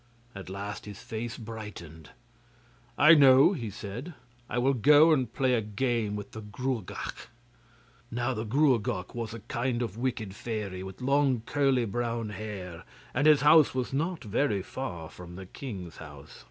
[0.33, 2.09] At last his face brightened.
[2.97, 4.15] 'I know!' he said.
[4.49, 7.27] 'I will go and play a game with the Gruagach.'
[8.09, 12.83] Now the Gruagach was a kind of wicked fairy, with long curly brown hair,
[13.13, 16.39] and his house was not very far from the king's house.